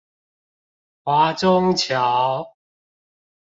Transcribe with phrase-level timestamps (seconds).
[1.03, 2.55] 華中橋